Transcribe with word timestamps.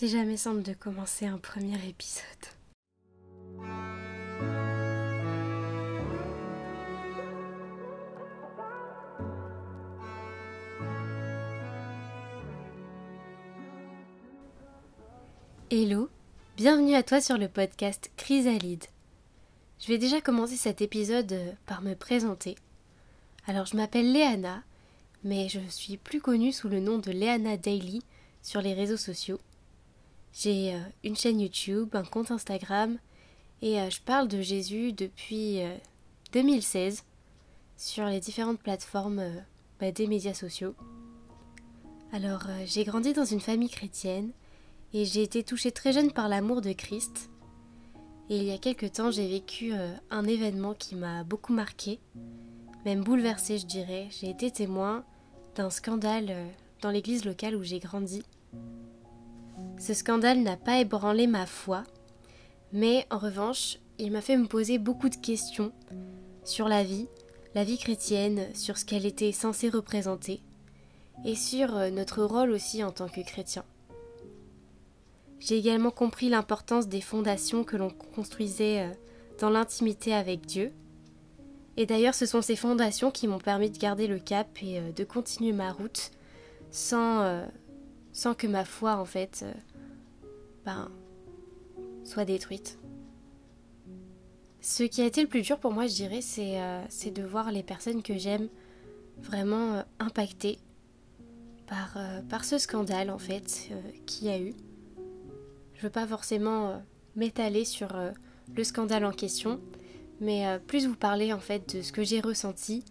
C'est 0.00 0.08
jamais 0.08 0.38
simple 0.38 0.62
de 0.62 0.72
commencer 0.72 1.26
un 1.26 1.36
premier 1.36 1.76
épisode. 1.86 2.24
Hello, 15.70 16.08
bienvenue 16.56 16.94
à 16.94 17.02
toi 17.02 17.20
sur 17.20 17.36
le 17.36 17.48
podcast 17.48 18.10
Chrysalide. 18.16 18.86
Je 19.80 19.88
vais 19.88 19.98
déjà 19.98 20.22
commencer 20.22 20.56
cet 20.56 20.80
épisode 20.80 21.30
euh, 21.30 21.52
par 21.66 21.82
me 21.82 21.92
présenter. 21.92 22.54
Alors 23.46 23.66
je 23.66 23.76
m'appelle 23.76 24.10
Léana, 24.10 24.62
mais 25.24 25.50
je 25.50 25.60
suis 25.68 25.98
plus 25.98 26.22
connue 26.22 26.52
sous 26.52 26.70
le 26.70 26.80
nom 26.80 26.96
de 26.96 27.10
Léana 27.10 27.58
Daily 27.58 28.00
sur 28.40 28.62
les 28.62 28.72
réseaux 28.72 28.96
sociaux. 28.96 29.38
J'ai 30.32 30.74
euh, 30.74 30.78
une 31.04 31.16
chaîne 31.16 31.40
YouTube, 31.40 31.94
un 31.94 32.04
compte 32.04 32.30
Instagram, 32.30 32.98
et 33.62 33.80
euh, 33.80 33.90
je 33.90 34.00
parle 34.00 34.28
de 34.28 34.40
Jésus 34.40 34.92
depuis 34.92 35.60
2016 36.32 37.04
sur 37.76 38.04
les 38.06 38.20
différentes 38.20 38.60
plateformes 38.60 39.22
bah, 39.80 39.92
des 39.92 40.06
médias 40.06 40.34
sociaux. 40.34 40.74
Alors 42.12 42.42
j'ai 42.66 42.84
grandi 42.84 43.12
dans 43.12 43.24
une 43.24 43.40
famille 43.40 43.70
chrétienne 43.70 44.32
et 44.92 45.04
j'ai 45.04 45.22
été 45.22 45.44
touchée 45.44 45.70
très 45.70 45.92
jeune 45.92 46.12
par 46.12 46.28
l'amour 46.28 46.60
de 46.60 46.72
Christ. 46.72 47.30
Et 48.30 48.36
il 48.36 48.44
y 48.44 48.52
a 48.52 48.58
quelque 48.58 48.86
temps, 48.86 49.10
j'ai 49.10 49.26
vécu 49.28 49.72
euh, 49.72 49.92
un 50.10 50.24
événement 50.24 50.72
qui 50.74 50.94
m'a 50.94 51.24
beaucoup 51.24 51.52
marqué, 51.52 51.98
même 52.84 53.02
bouleversée, 53.02 53.58
je 53.58 53.66
dirais. 53.66 54.06
J'ai 54.10 54.30
été 54.30 54.52
témoin 54.52 55.04
d'un 55.56 55.68
scandale 55.68 56.26
euh, 56.30 56.46
dans 56.80 56.90
l'église 56.90 57.24
locale 57.24 57.56
où 57.56 57.64
j'ai 57.64 57.80
grandi. 57.80 58.22
Ce 59.80 59.94
scandale 59.94 60.42
n'a 60.42 60.58
pas 60.58 60.78
ébranlé 60.78 61.26
ma 61.26 61.46
foi, 61.46 61.84
mais 62.70 63.06
en 63.10 63.16
revanche, 63.16 63.78
il 63.98 64.12
m'a 64.12 64.20
fait 64.20 64.36
me 64.36 64.46
poser 64.46 64.76
beaucoup 64.76 65.08
de 65.08 65.16
questions 65.16 65.72
sur 66.44 66.68
la 66.68 66.84
vie, 66.84 67.08
la 67.54 67.64
vie 67.64 67.78
chrétienne, 67.78 68.54
sur 68.54 68.76
ce 68.76 68.84
qu'elle 68.84 69.06
était 69.06 69.32
censée 69.32 69.70
représenter, 69.70 70.42
et 71.24 71.34
sur 71.34 71.74
euh, 71.78 71.88
notre 71.88 72.22
rôle 72.22 72.50
aussi 72.50 72.84
en 72.84 72.92
tant 72.92 73.08
que 73.08 73.22
chrétien. 73.22 73.64
J'ai 75.38 75.56
également 75.56 75.90
compris 75.90 76.28
l'importance 76.28 76.86
des 76.86 77.00
fondations 77.00 77.64
que 77.64 77.78
l'on 77.78 77.88
construisait 77.88 78.82
euh, 78.82 78.92
dans 79.38 79.48
l'intimité 79.48 80.12
avec 80.12 80.44
Dieu. 80.44 80.72
Et 81.78 81.86
d'ailleurs, 81.86 82.14
ce 82.14 82.26
sont 82.26 82.42
ces 82.42 82.56
fondations 82.56 83.10
qui 83.10 83.26
m'ont 83.26 83.38
permis 83.38 83.70
de 83.70 83.78
garder 83.78 84.06
le 84.06 84.18
cap 84.18 84.46
et 84.62 84.78
euh, 84.78 84.92
de 84.92 85.04
continuer 85.04 85.52
ma 85.52 85.72
route 85.72 86.10
sans, 86.70 87.48
sans 88.12 88.34
que 88.34 88.46
ma 88.46 88.64
foi, 88.64 88.96
en 88.96 89.04
fait, 89.04 89.44
ben, 90.64 90.90
soit 92.04 92.24
détruite. 92.24 92.78
Ce 94.60 94.82
qui 94.82 95.00
a 95.00 95.06
été 95.06 95.22
le 95.22 95.28
plus 95.28 95.42
dur 95.42 95.58
pour 95.58 95.72
moi, 95.72 95.86
je 95.86 95.94
dirais, 95.94 96.20
c'est 96.20 97.10
de 97.10 97.22
voir 97.22 97.50
les 97.50 97.62
personnes 97.62 98.02
que 98.02 98.18
j'aime 98.18 98.48
vraiment 99.18 99.82
impactées 99.98 100.58
par, 101.66 101.96
par 102.28 102.44
ce 102.44 102.58
scandale, 102.58 103.10
en 103.10 103.18
fait, 103.18 103.70
qui 104.06 104.28
a 104.28 104.38
eu. 104.38 104.54
Je 105.80 105.86
veux 105.86 105.90
pas 105.90 106.06
forcément 106.06 106.68
euh, 106.68 106.76
m'étaler 107.16 107.64
sur 107.64 107.96
euh, 107.96 108.10
le 108.54 108.64
scandale 108.64 109.02
en 109.06 109.12
question, 109.12 109.62
mais 110.20 110.46
euh, 110.46 110.58
plus 110.58 110.86
vous 110.86 110.94
parler 110.94 111.32
en 111.32 111.38
fait 111.38 111.74
de 111.74 111.80
ce 111.80 111.90
que 111.90 112.04
j'ai 112.04 112.20
ressenti 112.20 112.84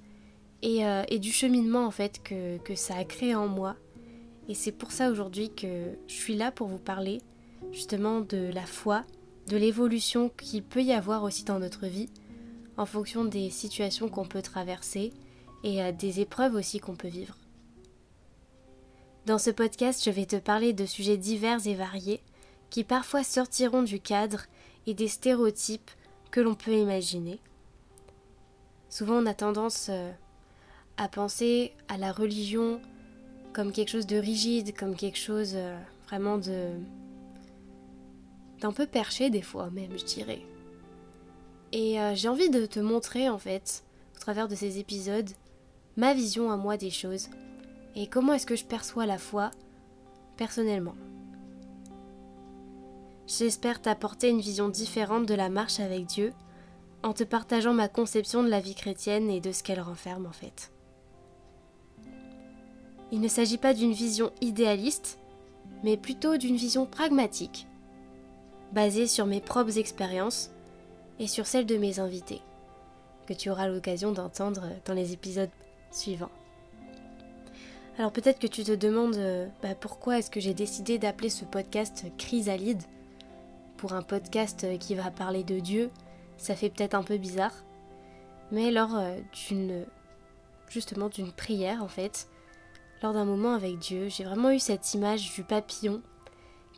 et, 0.64 1.20
du 1.20 1.31
cheminement 1.31 1.86
en 1.86 1.92
fait 1.92 2.20
que, 2.23 2.58
que 2.58 2.73
ça 2.73 2.95
a 2.95 3.03
créé 3.03 3.36
en 3.36 3.47
moi. 3.47 3.75
Et 4.47 4.56
c'est 4.56 4.72
pour 4.72 4.92
ça 4.92 5.12
aujourd'hui 5.12 5.53
que 5.53 6.00
je 6.08 6.14
suis 6.14 6.36
là 6.36 6.52
pour 6.52 6.67
vous 6.67 6.80
parler 6.80 7.20
justement 7.72 8.22
de 8.22 8.52
la 8.53 8.66
foi, 8.66 9.03
de 9.48 9.58
l'évolution 9.58 10.30
qu'il 10.30 10.64
peut 10.64 10.84
y 10.84 10.94
avoir 10.94 11.23
aussi 11.23 11.44
dans 11.44 11.59
notre 11.59 11.88
vie 11.88 12.09
en 12.78 12.86
fonction 12.86 13.25
des 13.25 13.50
situations 13.50 14.09
qu'on 14.09 14.25
peut 14.25 14.42
traverser 14.42 15.12
et 15.63 15.91
des 15.91 16.22
épreuves 16.22 16.56
aussi 16.56 16.80
qu'on 16.80 16.96
peut 16.96 17.09
vivre. 17.09 17.35
Dans 19.25 19.38
ce 19.38 19.50
podcast, 19.50 20.03
je 20.03 20.12
vais 20.12 20.25
te 20.25 20.38
parler 20.38 20.72
de 20.72 20.85
sujets 20.85 21.18
divers 21.18 21.68
et 21.68 21.75
variés 21.75 22.22
qui 22.69 22.84
parfois 22.84 23.24
sortiront 23.24 23.84
du 23.84 24.00
cadre 24.00 24.44
et 24.88 24.94
des 24.94 25.07
stéréotypes 25.07 25.91
que 26.31 26.40
l'on 26.40 26.56
peut 26.56 26.74
imaginer. 26.74 27.40
Souvent 28.90 29.22
on 29.22 29.25
a 29.25 29.34
tendance 29.34 29.88
euh, 29.90 30.12
à 30.97 31.07
penser 31.07 31.74
à 31.88 31.97
la 31.97 32.12
religion 32.12 32.81
comme 33.53 33.72
quelque 33.72 33.90
chose 33.90 34.07
de 34.07 34.18
rigide, 34.18 34.75
comme 34.75 34.96
quelque 34.96 35.18
chose 35.18 35.51
euh, 35.56 35.78
vraiment 36.07 36.38
de 36.38 36.72
d'un 38.62 38.72
peu 38.72 38.86
perché 38.86 39.30
des 39.30 39.42
fois 39.42 39.70
même, 39.70 39.97
je 39.97 40.06
dirais. 40.06 40.42
Et 41.72 42.00
euh, 42.00 42.16
j'ai 42.16 42.28
envie 42.28 42.50
de 42.50 42.66
te 42.66 42.80
montrer 42.80 43.30
en 43.30 43.38
fait, 43.38 43.84
au 44.16 44.20
travers 44.20 44.47
de 44.47 44.56
ces 44.56 44.80
épisodes, 44.80 45.30
ma 45.97 46.14
vision 46.14 46.52
à 46.52 46.58
moi 46.58 46.78
des 46.78 46.90
choses 46.90 47.30
et 47.96 48.08
comment 48.08 48.34
est-ce 48.34 48.46
que 48.46 48.56
je 48.56 48.66
perçois 48.66 49.06
la 49.06 49.18
foi 49.18 49.52
personnellement. 50.38 50.96
J'espère 53.28 53.81
t'apporter 53.81 54.30
une 54.30 54.42
vision 54.42 54.69
différente 54.69 55.25
de 55.25 55.36
la 55.36 55.50
marche 55.50 55.80
avec 55.80 56.06
Dieu 56.06 56.34
en 57.03 57.14
te 57.14 57.24
partageant 57.24 57.74
ma 57.74 57.88
conception 57.88 58.44
de 58.44 58.50
la 58.50 58.59
vie 58.59 58.75
chrétienne 58.75 59.30
et 59.30 59.40
de 59.40 59.52
ce 59.52 59.64
qu'elle 59.64 59.81
renferme 59.81 60.25
en 60.25 60.31
fait. 60.31 60.72
Il 63.12 63.22
ne 63.22 63.28
s'agit 63.28 63.58
pas 63.58 63.74
d'une 63.74 63.92
vision 63.92 64.31
idéaliste, 64.42 65.19
mais 65.84 65.98
plutôt 65.98 66.38
d'une 66.38 66.56
vision 66.56 66.86
pragmatique, 66.86 67.68
basée 68.74 69.07
sur 69.07 69.25
mes 69.25 69.41
propres 69.41 69.78
expériences 69.78 70.52
et 71.19 71.28
sur 71.28 71.47
celles 71.47 71.66
de 71.66 71.78
mes 71.78 72.00
invités, 72.00 72.41
que 73.28 73.34
tu 73.34 73.50
auras 73.50 73.68
l'occasion 73.68 74.12
d'entendre 74.12 74.69
dans 74.85 74.94
les 74.94 75.13
épisodes 75.13 75.50
suivants. 75.91 76.31
Alors 77.97 78.12
peut-être 78.12 78.40
que 78.40 78.47
tu 78.47 78.63
te 78.63 78.72
demandes 78.72 79.18
euh, 79.18 79.47
bah, 79.62 79.75
pourquoi 79.75 80.19
est-ce 80.19 80.31
que 80.31 80.40
j'ai 80.40 80.53
décidé 80.53 80.97
d'appeler 80.97 81.30
ce 81.30 81.44
podcast 81.44 82.06
Chrysalide? 82.18 82.81
Pour 83.75 83.94
un 83.94 84.02
podcast 84.02 84.66
qui 84.80 84.96
va 84.96 85.12
parler 85.12 85.44
de 85.44 85.59
Dieu, 85.59 85.90
ça 86.38 86.56
fait 86.56 86.69
peut-être 86.69 86.96
un 86.96 87.03
peu 87.03 87.18
bizarre. 87.18 87.53
Mais 88.51 88.72
lors 88.72 88.96
euh, 88.96 89.18
d'une 89.47 89.86
justement 90.69 91.09
d'une 91.09 91.31
prière 91.31 91.84
en 91.84 91.88
fait, 91.88 92.28
lors 93.01 93.13
d'un 93.13 93.25
moment 93.25 93.53
avec 93.53 93.80
Dieu, 93.80 94.07
j'ai 94.07 94.24
vraiment 94.24 94.51
eu 94.51 94.59
cette 94.59 94.94
image 94.94 95.34
du 95.34 95.44
papillon 95.44 96.01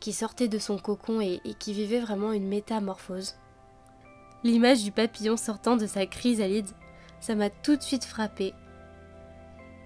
qui 0.02 0.12
sortait 0.12 0.48
de 0.48 0.58
son 0.58 0.76
cocon 0.76 1.20
et, 1.20 1.40
qui 1.58 1.72
vivait 1.72 2.00
vraiment 2.00 2.32
une 2.32 2.46
métamorphose. 2.46 3.36
L'image 4.44 4.82
du 4.82 4.92
papillon 4.92 5.36
sortant 5.36 5.76
de 5.76 5.86
sa 5.86 6.04
chrysalide, 6.04 6.68
ça 7.20 7.34
m'a 7.34 7.48
tout 7.48 7.76
de 7.76 7.82
suite 7.82 8.04
frappé. 8.04 8.52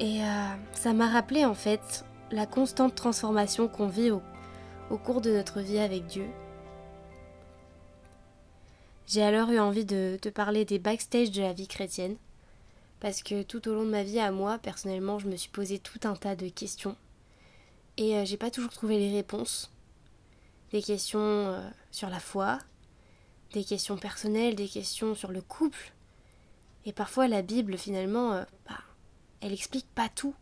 Et 0.00 0.22
euh, 0.22 0.54
ça 0.72 0.92
m'a 0.92 1.08
rappelé 1.08 1.44
en 1.44 1.54
fait 1.54 2.04
la 2.32 2.46
constante 2.46 2.94
transformation 2.94 3.68
qu'on 3.68 3.86
vit 3.86 4.10
au 4.10 4.98
cours 4.98 5.20
de 5.20 5.30
notre 5.30 5.60
vie 5.60 5.78
avec 5.78 6.06
Dieu 6.06 6.26
j'ai 9.06 9.22
alors 9.22 9.50
eu 9.50 9.60
envie 9.60 9.84
de 9.84 10.18
te 10.20 10.28
parler 10.28 10.64
des 10.64 10.80
backstage 10.80 11.30
de 11.30 11.40
la 11.40 11.52
vie 11.52 11.68
chrétienne, 11.68 12.16
parce 12.98 13.22
que 13.22 13.44
tout 13.44 13.68
au 13.68 13.74
long 13.74 13.84
de 13.84 13.90
ma 13.90 14.02
vie 14.02 14.18
à 14.18 14.32
moi, 14.32 14.58
personnellement, 14.58 15.20
je 15.20 15.28
me 15.28 15.36
suis 15.36 15.50
posé 15.50 15.78
tout 15.78 16.00
un 16.02 16.16
tas 16.16 16.34
de 16.34 16.48
questions, 16.48 16.96
et 17.98 18.16
euh, 18.16 18.24
j'ai 18.24 18.36
pas 18.36 18.50
toujours 18.50 18.72
trouvé 18.72 18.98
les 18.98 19.12
réponses. 19.12 19.70
Des 20.72 20.82
questions 20.82 21.18
euh, 21.20 21.68
sur 21.90 22.10
la 22.10 22.20
foi, 22.20 22.58
des 23.52 23.64
questions 23.64 23.96
personnelles, 23.96 24.56
des 24.56 24.68
questions 24.68 25.14
sur 25.14 25.30
le 25.30 25.40
couple, 25.40 25.92
et 26.84 26.92
parfois 26.92 27.28
la 27.28 27.42
Bible 27.42 27.78
finalement, 27.78 28.32
euh, 28.32 28.44
bah, 28.68 28.80
elle 29.40 29.52
explique 29.52 29.86
pas 29.94 30.08
tout. 30.08 30.34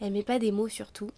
Elle 0.00 0.12
met 0.12 0.22
pas 0.22 0.38
des 0.38 0.52
mots 0.52 0.68
sur 0.68 0.92
tout. 0.92 1.10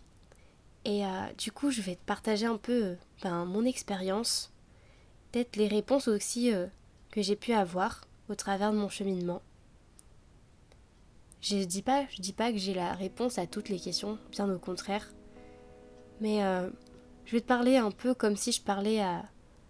Et 0.84 1.02
du 1.36 1.50
coup, 1.50 1.72
je 1.72 1.80
vais 1.80 1.96
te 1.96 2.04
partager 2.04 2.46
un 2.46 2.58
peu 2.58 2.94
ben, 3.20 3.44
mon 3.44 3.64
expérience 3.64 4.52
peut-être 5.36 5.56
les 5.56 5.68
réponses 5.68 6.08
aussi 6.08 6.52
euh, 6.52 6.66
que 7.10 7.20
j'ai 7.20 7.36
pu 7.36 7.52
avoir 7.52 8.06
au 8.28 8.34
travers 8.34 8.72
de 8.72 8.78
mon 8.78 8.88
cheminement. 8.88 9.42
Je 11.42 11.62
dis 11.64 11.82
pas, 11.82 12.06
je 12.10 12.22
dis 12.22 12.32
pas 12.32 12.50
que 12.50 12.58
j'ai 12.58 12.74
la 12.74 12.94
réponse 12.94 13.38
à 13.38 13.46
toutes 13.46 13.68
les 13.68 13.78
questions, 13.78 14.18
bien 14.30 14.50
au 14.50 14.58
contraire. 14.58 15.12
Mais 16.20 16.42
euh, 16.42 16.70
je 17.26 17.32
vais 17.32 17.40
te 17.40 17.46
parler 17.46 17.76
un 17.76 17.90
peu 17.90 18.14
comme 18.14 18.36
si 18.36 18.52
je 18.52 18.62
parlais 18.62 19.00
à, 19.00 19.24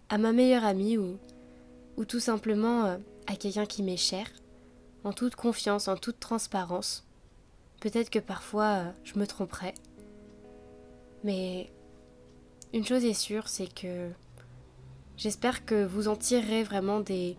à 0.09 0.17
ma 0.17 0.31
meilleure 0.31 0.63
amie 0.63 0.97
ou, 0.97 1.17
ou 1.97 2.05
tout 2.05 2.21
simplement 2.21 2.85
euh, 2.85 2.97
à 3.27 3.35
quelqu'un 3.35 3.65
qui 3.65 3.83
m'est 3.83 3.97
cher, 3.97 4.27
en 5.03 5.11
toute 5.11 5.35
confiance, 5.35 5.89
en 5.89 5.97
toute 5.97 6.19
transparence. 6.19 7.05
Peut-être 7.81 8.09
que 8.09 8.19
parfois 8.19 8.85
je 9.03 9.19
me 9.19 9.27
tromperai. 9.27 9.73
Mais 11.25 11.69
une 12.73 12.85
chose 12.85 13.03
est 13.03 13.13
sûre, 13.13 13.49
c'est 13.49 13.73
que 13.73 14.09
J'espère 15.17 15.65
que 15.65 15.83
vous 15.83 16.07
en 16.07 16.15
tirerez 16.15 16.61
vraiment 16.63 16.99
des, 16.99 17.37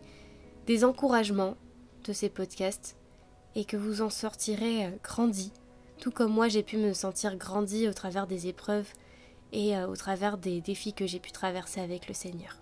des 0.66 0.84
encouragements 0.84 1.56
de 2.04 2.12
ces 2.12 2.28
podcasts 2.28 2.96
et 3.54 3.64
que 3.64 3.76
vous 3.76 4.02
en 4.02 4.10
sortirez 4.10 4.86
euh, 4.86 4.90
grandi, 5.04 5.52
tout 6.00 6.10
comme 6.10 6.32
moi 6.32 6.48
j'ai 6.48 6.64
pu 6.64 6.76
me 6.76 6.92
sentir 6.92 7.36
grandi 7.36 7.86
au 7.86 7.92
travers 7.92 8.26
des 8.26 8.48
épreuves 8.48 8.88
et 9.52 9.76
euh, 9.76 9.86
au 9.86 9.96
travers 9.96 10.38
des 10.38 10.60
défis 10.60 10.92
que 10.92 11.06
j'ai 11.06 11.20
pu 11.20 11.32
traverser 11.32 11.80
avec 11.80 12.08
le 12.08 12.14
Seigneur. 12.14 12.56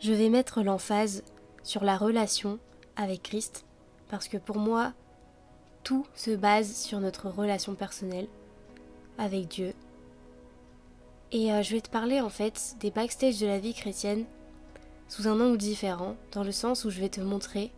Je 0.00 0.12
vais 0.12 0.28
mettre 0.28 0.62
l'emphase 0.62 1.24
sur 1.62 1.84
la 1.84 1.96
relation 1.96 2.58
avec 2.96 3.22
Christ 3.22 3.64
parce 4.08 4.28
que 4.28 4.36
pour 4.36 4.58
moi, 4.58 4.92
tout 5.84 6.06
se 6.14 6.30
base 6.30 6.74
sur 6.74 7.00
notre 7.00 7.28
relation 7.28 7.74
personnelle 7.74 8.28
avec 9.18 9.48
Dieu. 9.48 9.74
Et 11.32 11.52
euh, 11.52 11.62
je 11.62 11.74
vais 11.74 11.80
te 11.80 11.90
parler 11.90 12.20
en 12.20 12.30
fait 12.30 12.76
des 12.80 12.90
backstage 12.90 13.40
de 13.40 13.46
la 13.46 13.58
vie 13.58 13.74
chrétienne 13.74 14.24
sous 15.08 15.26
un 15.26 15.40
angle 15.40 15.58
différent, 15.58 16.16
dans 16.32 16.44
le 16.44 16.52
sens 16.52 16.84
où 16.84 16.90
je 16.90 17.00
vais 17.00 17.08
te 17.08 17.20
montrer 17.20 17.72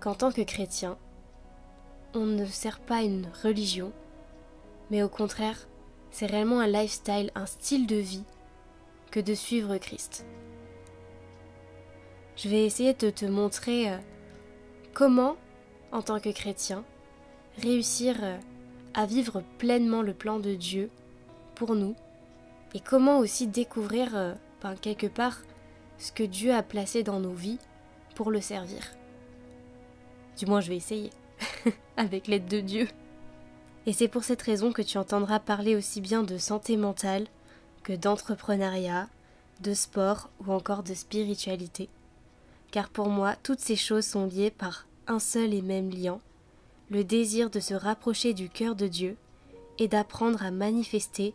qu'en 0.00 0.14
tant 0.14 0.32
que 0.32 0.42
chrétien, 0.42 0.98
on 2.14 2.26
ne 2.26 2.44
sert 2.46 2.80
pas 2.80 3.02
une 3.02 3.28
religion, 3.42 3.92
mais 4.90 5.02
au 5.02 5.08
contraire, 5.08 5.68
c'est 6.14 6.26
réellement 6.26 6.60
un 6.60 6.68
lifestyle, 6.68 7.32
un 7.34 7.44
style 7.44 7.88
de 7.88 7.96
vie 7.96 8.22
que 9.10 9.18
de 9.18 9.34
suivre 9.34 9.76
Christ. 9.78 10.24
Je 12.36 12.48
vais 12.48 12.64
essayer 12.64 12.94
de 12.94 13.10
te 13.10 13.24
montrer 13.24 13.90
euh, 13.90 13.96
comment, 14.92 15.34
en 15.90 16.02
tant 16.02 16.20
que 16.20 16.30
chrétien, 16.30 16.84
réussir 17.58 18.14
euh, 18.22 18.38
à 18.94 19.06
vivre 19.06 19.42
pleinement 19.58 20.02
le 20.02 20.14
plan 20.14 20.38
de 20.38 20.54
Dieu 20.54 20.88
pour 21.56 21.74
nous 21.74 21.96
et 22.74 22.80
comment 22.80 23.18
aussi 23.18 23.48
découvrir, 23.48 24.16
euh, 24.16 24.34
ben, 24.62 24.76
quelque 24.76 25.08
part, 25.08 25.42
ce 25.98 26.12
que 26.12 26.22
Dieu 26.22 26.54
a 26.54 26.62
placé 26.62 27.02
dans 27.02 27.18
nos 27.18 27.34
vies 27.34 27.58
pour 28.14 28.30
le 28.30 28.40
servir. 28.40 28.94
Du 30.38 30.46
moins, 30.46 30.60
je 30.60 30.68
vais 30.68 30.76
essayer, 30.76 31.10
avec 31.96 32.28
l'aide 32.28 32.46
de 32.46 32.60
Dieu. 32.60 32.86
Et 33.86 33.92
c'est 33.92 34.08
pour 34.08 34.24
cette 34.24 34.42
raison 34.42 34.72
que 34.72 34.82
tu 34.82 34.98
entendras 34.98 35.40
parler 35.40 35.76
aussi 35.76 36.00
bien 36.00 36.22
de 36.22 36.38
santé 36.38 36.76
mentale 36.76 37.26
que 37.82 37.92
d'entrepreneuriat, 37.92 39.08
de 39.60 39.74
sport 39.74 40.30
ou 40.44 40.52
encore 40.52 40.82
de 40.82 40.94
spiritualité. 40.94 41.88
Car 42.70 42.88
pour 42.88 43.08
moi, 43.08 43.36
toutes 43.42 43.60
ces 43.60 43.76
choses 43.76 44.06
sont 44.06 44.26
liées 44.26 44.50
par 44.50 44.86
un 45.06 45.18
seul 45.18 45.52
et 45.52 45.62
même 45.62 45.90
lien, 45.90 46.20
le 46.90 47.04
désir 47.04 47.50
de 47.50 47.60
se 47.60 47.74
rapprocher 47.74 48.34
du 48.34 48.48
cœur 48.48 48.74
de 48.74 48.88
Dieu 48.88 49.16
et 49.78 49.88
d'apprendre 49.88 50.42
à 50.42 50.50
manifester 50.50 51.34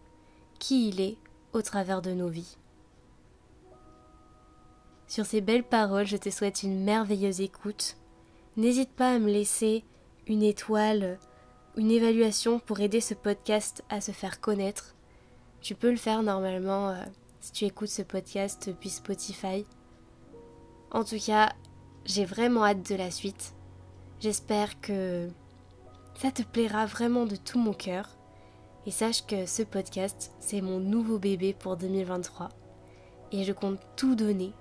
qui 0.58 0.90
il 0.90 1.02
est 1.02 1.18
au 1.54 1.62
travers 1.62 2.02
de 2.02 2.12
nos 2.12 2.30
vies. 2.30 2.58
Sur 5.08 5.26
ces 5.26 5.42
belles 5.42 5.64
paroles, 5.64 6.06
je 6.06 6.18
te 6.18 6.30
souhaite 6.30 6.64
une 6.64 6.84
merveilleuse 6.84 7.42
écoute. 7.42 7.96
N'hésite 8.58 8.92
pas 8.92 9.14
à 9.14 9.20
me 9.20 9.32
laisser 9.32 9.84
une 10.28 10.44
étoile, 10.44 11.18
une 11.80 11.92
évaluation 11.92 12.60
pour 12.60 12.82
aider 12.82 13.00
ce 13.00 13.14
podcast 13.14 13.86
à 13.90 14.02
se 14.02 14.12
faire 14.12 14.42
connaître. 14.42 14.96
Tu 15.62 15.76
peux 15.76 15.90
le 15.90 15.96
faire 15.96 16.24
normalement 16.24 16.90
euh, 16.90 17.02
si 17.40 17.54
tu 17.54 17.64
écoutes 17.64 17.88
ce 17.88 18.02
podcast 18.02 18.68
depuis 18.68 18.90
Spotify. 18.90 19.66
En 20.92 21.06
tout 21.06 21.20
cas, 21.26 21.54
j'ai 22.04 22.26
vraiment 22.26 22.66
hâte 22.66 22.90
de 22.90 22.96
la 22.96 23.10
suite. 23.12 23.54
J'espère 24.20 24.82
que 24.82 25.30
ça 26.16 26.32
te 26.32 26.44
plaira 26.44 26.86
vraiment 26.86 27.26
de 27.26 27.38
tout 27.38 27.60
mon 27.60 27.74
cœur. 27.74 28.10
Et 28.86 28.92
sache 28.92 29.26
que 29.26 29.46
ce 29.46 29.64
podcast, 29.64 30.34
c'est 30.42 30.60
mon 30.60 30.80
nouveau 30.80 31.18
bébé 31.18 31.54
pour 31.58 31.78
2023. 31.78 32.50
Et 33.32 33.46
je 33.46 33.54
compte 33.54 33.80
tout 33.96 34.16
donner 34.16 34.52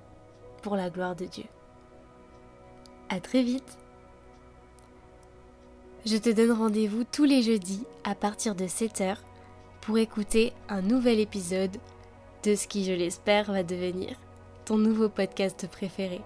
pour 0.62 0.76
la 0.76 0.88
gloire 0.88 1.16
de 1.16 1.24
Dieu. 1.24 1.46
À 3.08 3.18
très 3.18 3.42
vite 3.42 3.76
Je 6.10 6.16
te 6.16 6.30
donne 6.30 6.52
rendez-vous 6.52 7.04
tous 7.04 7.24
les 7.24 7.42
jeudis 7.42 7.84
à 8.02 8.14
partir 8.14 8.54
de 8.54 8.64
7h 8.64 9.16
pour 9.82 9.98
écouter 9.98 10.54
un 10.70 10.80
nouvel 10.80 11.20
épisode 11.20 11.76
de 12.44 12.54
ce 12.54 12.66
qui, 12.66 12.86
je 12.86 12.92
l'espère, 12.92 13.52
va 13.52 13.62
devenir 13.62 14.16
ton 14.64 14.78
nouveau 14.78 15.10
podcast 15.10 15.68
préféré. 15.70 16.22